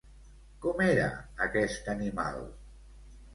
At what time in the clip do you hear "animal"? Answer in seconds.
1.95-2.41